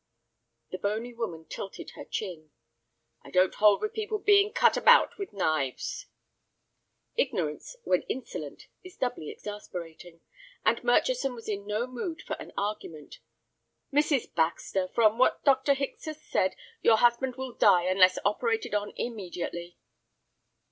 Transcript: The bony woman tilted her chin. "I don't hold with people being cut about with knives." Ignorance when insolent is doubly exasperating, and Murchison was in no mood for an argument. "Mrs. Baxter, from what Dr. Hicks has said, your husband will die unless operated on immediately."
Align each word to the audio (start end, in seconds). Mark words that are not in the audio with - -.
The 0.71 0.79
bony 0.79 1.13
woman 1.13 1.45
tilted 1.45 1.91
her 1.91 2.05
chin. 2.05 2.49
"I 3.21 3.29
don't 3.29 3.53
hold 3.53 3.83
with 3.83 3.93
people 3.93 4.17
being 4.17 4.51
cut 4.51 4.75
about 4.75 5.19
with 5.19 5.31
knives." 5.31 6.07
Ignorance 7.17 7.75
when 7.83 8.01
insolent 8.09 8.63
is 8.83 8.97
doubly 8.97 9.29
exasperating, 9.29 10.21
and 10.65 10.83
Murchison 10.83 11.35
was 11.35 11.47
in 11.47 11.67
no 11.67 11.85
mood 11.85 12.23
for 12.23 12.33
an 12.41 12.51
argument. 12.57 13.19
"Mrs. 13.93 14.33
Baxter, 14.33 14.87
from 14.87 15.19
what 15.19 15.45
Dr. 15.45 15.75
Hicks 15.75 16.05
has 16.05 16.19
said, 16.19 16.55
your 16.81 16.97
husband 16.97 17.35
will 17.35 17.53
die 17.53 17.83
unless 17.83 18.17
operated 18.25 18.73
on 18.73 18.93
immediately." 18.95 19.77